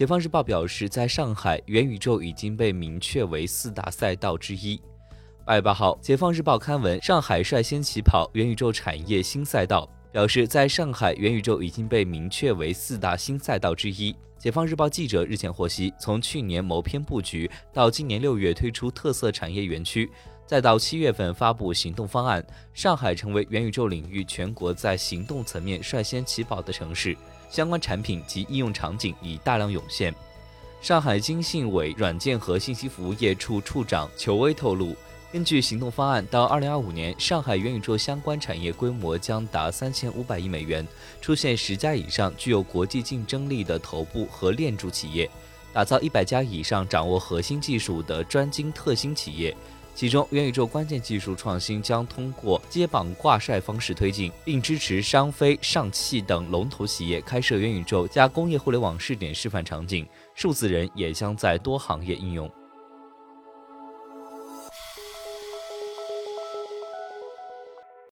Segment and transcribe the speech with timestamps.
[0.00, 4.80] 解放日报表示，在上海，元宇宙已经被明确为四大赛道之一。
[5.44, 14.16] 八月八号，解放日报刊文：上海率先起跑元宇宙产业新赛道，表示在上海，元宇宙已经被明确为四大新赛道之一。
[14.38, 20.10] 解放日报记者日前获悉，从去年谋篇布局，到今年六月推出特色产业园区，
[20.50, 22.44] 再到七月份发布行动方案，
[22.74, 27.16] 上海成为元宇宙领域全国在行动层面率先起跑的城市，
[27.48, 30.12] 相关产品及应用场景已大量涌现。
[30.80, 34.96] 上海经信委软件和信息服务业处处长裘威透露。
[35.30, 40.84] 根据行动方案，到二零二五年，上海元宇宙相关产业规模将达三千五百亿美元，
[41.20, 45.30] 出现十家以上具有国际竞争力的头部和链柱企业，
[45.72, 49.56] 打造一百家以上掌握核心技术的专精特新企业。
[50.00, 62.50] 其中，元宇宙关键技术创新将通过接榜挂帅方式推进，并支持商飞、上汽等龙头企业开设元宇宙加工业互联网试点示范场景，数字人也将在多行业应用。